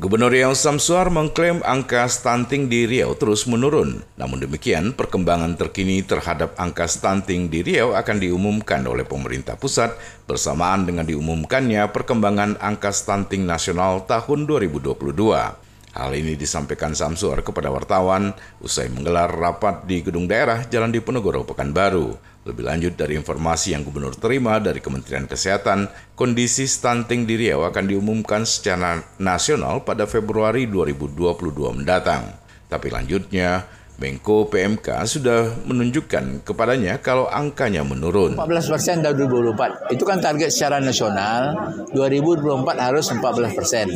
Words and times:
Gubernur 0.00 0.32
Riau 0.32 0.56
Samsuar 0.56 1.12
mengklaim 1.12 1.60
angka 1.60 2.08
stunting 2.08 2.72
di 2.72 2.88
Riau 2.88 3.12
terus 3.20 3.44
menurun. 3.44 4.00
Namun 4.16 4.40
demikian, 4.40 4.96
perkembangan 4.96 5.60
terkini 5.60 6.00
terhadap 6.00 6.56
angka 6.56 6.88
stunting 6.88 7.52
di 7.52 7.60
Riau 7.60 7.92
akan 7.92 8.16
diumumkan 8.16 8.80
oleh 8.88 9.04
pemerintah 9.04 9.60
pusat 9.60 9.92
bersamaan 10.24 10.88
dengan 10.88 11.04
diumumkannya 11.04 11.92
perkembangan 11.92 12.56
angka 12.64 12.96
stunting 12.96 13.44
nasional 13.44 14.08
tahun 14.08 14.48
2022. 14.48 15.69
Hal 15.90 16.14
ini 16.14 16.38
disampaikan 16.38 16.94
Samsuar 16.94 17.42
kepada 17.42 17.66
wartawan 17.66 18.30
usai 18.62 18.86
menggelar 18.86 19.26
rapat 19.26 19.90
di 19.90 20.06
gedung 20.06 20.30
daerah 20.30 20.62
Jalan 20.70 20.94
Diponegoro 20.94 21.42
Pekanbaru. 21.42 22.14
Lebih 22.46 22.64
lanjut 22.64 22.94
dari 22.94 23.18
informasi 23.18 23.74
yang 23.74 23.82
Gubernur 23.82 24.14
terima 24.14 24.56
dari 24.62 24.78
Kementerian 24.78 25.26
Kesehatan, 25.26 25.90
kondisi 26.14 26.64
stunting 26.70 27.26
di 27.26 27.36
Riau 27.36 27.66
akan 27.66 27.84
diumumkan 27.90 28.46
secara 28.46 29.02
nasional 29.18 29.82
pada 29.82 30.06
Februari 30.06 30.70
2022 30.70 31.82
mendatang. 31.82 32.38
Tapi 32.70 32.88
lanjutnya, 32.88 33.66
Menko 34.00 34.48
PMK 34.48 35.04
sudah 35.04 35.60
menunjukkan 35.68 36.40
kepadanya 36.48 37.04
kalau 37.04 37.28
angkanya 37.28 37.84
menurun. 37.84 38.40
14 38.40 38.72
persen 38.72 39.04
tahun 39.04 39.28
2024 39.28 39.92
itu 39.92 40.04
kan 40.08 40.18
target 40.24 40.48
secara 40.48 40.80
nasional 40.80 41.52
2024 41.92 42.80
harus 42.80 43.06
14 43.12 43.52
persen. 43.52 43.86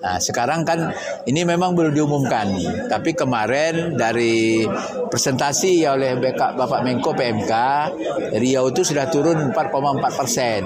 Nah, 0.00 0.16
sekarang 0.16 0.64
kan 0.64 0.88
ini 1.28 1.44
memang 1.44 1.76
belum 1.76 1.92
diumumkan, 1.92 2.48
tapi 2.88 3.12
kemarin 3.12 3.92
dari 3.92 4.64
presentasi 5.12 5.84
oleh 5.84 6.16
Bapak 6.32 6.80
Menko 6.80 7.12
PMK 7.12 7.52
Riau 8.40 8.72
itu 8.72 8.88
sudah 8.88 9.12
turun 9.12 9.52
4,4 9.52 10.16
persen. 10.16 10.60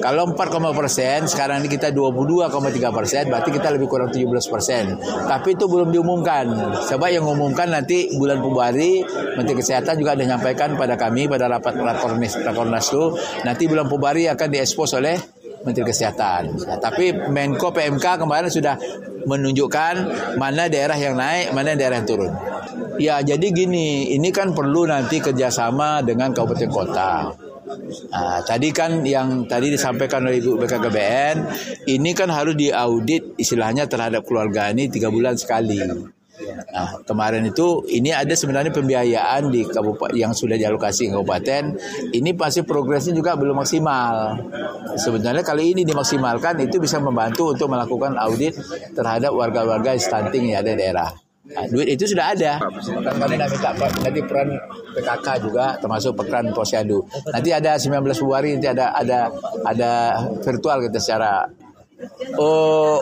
Kalau 0.00 0.28
4,4 0.32 0.76
persen, 0.76 1.18
sekarang 1.28 1.64
ini 1.64 1.68
kita 1.72 1.88
22,3 1.92 2.92
persen, 2.92 3.22
berarti 3.28 3.50
kita 3.52 3.68
lebih 3.72 3.88
kurang 3.88 4.12
17 4.12 4.48
persen. 4.48 4.96
Tapi 5.00 5.56
itu 5.56 5.64
belum 5.68 5.88
diumumkan. 5.92 6.52
Coba 6.88 7.08
yang 7.08 7.24
umumkan 7.28 7.68
nanti 7.72 7.93
nanti 7.94 8.18
bulan 8.18 8.42
Februari 8.42 8.92
Menteri 9.38 9.54
Kesehatan 9.62 9.94
juga 10.02 10.18
ada 10.18 10.26
menyampaikan 10.26 10.74
pada 10.74 10.98
kami 10.98 11.30
pada 11.30 11.46
rapat 11.46 11.78
rakornas 11.78 12.34
rakornas 12.42 12.90
itu 12.90 13.04
nanti 13.46 13.70
bulan 13.70 13.86
Februari 13.86 14.26
akan 14.26 14.48
diekspos 14.50 14.98
oleh 14.98 15.14
Menteri 15.62 15.86
Kesehatan. 15.88 16.42
Nah, 16.66 16.76
tapi 16.82 17.14
Menko 17.14 17.72
PMK 17.72 18.20
kemarin 18.20 18.52
sudah 18.52 18.76
menunjukkan 19.24 19.94
mana 20.36 20.68
daerah 20.68 20.98
yang 20.98 21.16
naik, 21.16 21.56
mana 21.56 21.72
daerah 21.72 22.04
yang 22.04 22.08
turun. 22.10 22.32
Ya, 23.00 23.24
jadi 23.24 23.48
gini, 23.48 24.12
ini 24.12 24.28
kan 24.28 24.52
perlu 24.52 24.84
nanti 24.84 25.24
kerjasama 25.24 26.04
dengan 26.04 26.36
kabupaten 26.36 26.68
kota. 26.68 27.32
Nah, 28.12 28.44
tadi 28.44 28.76
kan 28.76 29.00
yang 29.08 29.48
tadi 29.48 29.72
disampaikan 29.72 30.28
oleh 30.28 30.36
Ibu 30.36 30.60
BKKBN, 30.60 31.36
ini 31.88 32.10
kan 32.12 32.28
harus 32.28 32.52
diaudit 32.52 33.40
istilahnya 33.40 33.88
terhadap 33.88 34.20
keluarga 34.28 34.68
ini 34.68 34.92
tiga 34.92 35.08
bulan 35.08 35.40
sekali. 35.40 35.80
Nah, 36.42 36.98
kemarin 37.06 37.46
itu 37.46 37.86
ini 37.94 38.10
ada 38.10 38.34
sebenarnya 38.34 38.74
pembiayaan 38.74 39.54
di 39.54 39.62
kabupaten 39.62 40.18
yang 40.18 40.34
sudah 40.34 40.58
dialokasi 40.58 41.14
kabupaten. 41.14 41.78
Ini 42.10 42.30
pasti 42.34 42.66
progresnya 42.66 43.14
juga 43.14 43.38
belum 43.38 43.62
maksimal. 43.62 44.34
Sebenarnya 44.98 45.46
kali 45.46 45.78
ini 45.78 45.86
dimaksimalkan 45.86 46.58
itu 46.66 46.82
bisa 46.82 46.98
membantu 46.98 47.54
untuk 47.54 47.70
melakukan 47.70 48.18
audit 48.18 48.58
terhadap 48.98 49.30
warga-warga 49.30 49.94
stunting 49.94 50.50
yang 50.50 50.66
ada 50.66 50.74
di 50.74 50.78
daerah. 50.82 51.10
Nah, 51.44 51.68
duit 51.68 51.92
itu 51.92 52.08
sudah 52.08 52.34
ada. 52.34 52.56
Kan 52.56 53.14
kami 53.20 53.36
minta 53.36 53.70
nanti 53.76 54.20
peran 54.24 54.48
PKK 54.96 55.26
juga 55.44 55.76
termasuk 55.76 56.16
peran 56.18 56.50
Posyandu. 56.50 57.04
Nanti 57.30 57.52
ada 57.52 57.76
19 57.76 58.00
Februari 58.16 58.56
nanti 58.56 58.68
ada 58.72 58.96
ada 58.96 59.28
ada 59.62 59.92
virtual 60.40 60.88
kita 60.88 60.98
secara 60.98 61.44
Oh, 62.34 62.98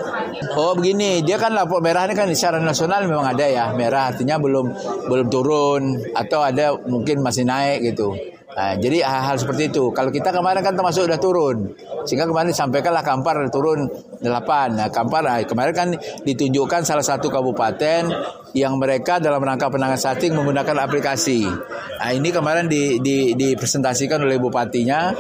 oh 0.53 0.73
begini, 0.77 1.25
dia 1.25 1.41
kan 1.41 1.57
lapor 1.57 1.81
merah 1.81 2.05
ini 2.05 2.13
kan 2.13 2.29
secara 2.37 2.61
nasional 2.61 3.09
memang 3.09 3.25
ada 3.25 3.49
ya 3.49 3.73
merah, 3.73 4.13
artinya 4.13 4.37
belum 4.37 4.69
belum 5.09 5.27
turun 5.33 5.97
atau 6.13 6.45
ada 6.45 6.77
mungkin 6.77 7.25
masih 7.25 7.49
naik 7.49 7.89
gitu. 7.89 8.13
Nah, 8.53 8.77
jadi 8.77 9.01
hal-hal 9.01 9.41
seperti 9.41 9.73
itu. 9.73 9.89
Kalau 9.97 10.13
kita 10.13 10.29
kemarin 10.29 10.61
kan 10.61 10.77
termasuk 10.77 11.09
udah 11.09 11.17
turun. 11.17 11.73
Sehingga 12.05 12.29
kemarin 12.29 12.53
disampaikanlah 12.53 13.01
Kampar 13.01 13.41
turun 13.49 13.89
8. 14.21 14.77
Nah, 14.77 14.89
Kampar 14.93 15.25
nah, 15.25 15.41
kemarin 15.41 15.73
kan 15.73 15.89
ditunjukkan 16.21 16.85
salah 16.85 17.01
satu 17.01 17.33
kabupaten 17.33 18.13
yang 18.53 18.77
mereka 18.77 19.17
dalam 19.17 19.41
rangka 19.41 19.73
penanganan 19.73 19.97
stunting 19.97 20.37
menggunakan 20.37 20.85
aplikasi. 20.85 21.49
Nah, 21.49 22.13
ini 22.13 22.29
kemarin 22.29 22.69
di, 22.69 23.01
di, 23.01 23.33
dipresentasikan 23.33 24.21
oleh 24.21 24.37
bupatinya 24.37 25.17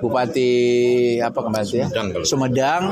Bupati 0.00 0.50
apa 1.20 1.40
kemarin 1.42 1.84
ya? 1.84 1.86
Sumedang 2.24 2.82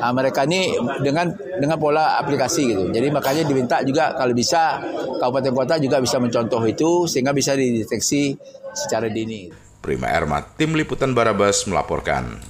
nah, 0.00 0.10
mereka 0.10 0.42
ini 0.48 0.74
dengan 1.04 1.30
dengan 1.60 1.76
pola 1.78 2.18
aplikasi 2.18 2.62
gitu. 2.72 2.84
Jadi 2.90 3.12
makanya 3.12 3.42
diminta 3.46 3.84
juga 3.84 4.16
kalau 4.16 4.32
bisa 4.34 4.80
kabupaten 5.20 5.52
kota 5.54 5.74
juga 5.78 6.02
bisa 6.02 6.18
mencontoh 6.18 6.62
itu 6.66 7.06
sehingga 7.06 7.30
bisa 7.36 7.54
dideteksi 7.54 8.34
secara 8.74 9.10
dini. 9.10 9.50
Prima 9.78 10.10
Erma, 10.10 10.42
Tim 10.42 10.74
Liputan 10.74 11.14
Barabas 11.14 11.62
melaporkan. 11.70 12.42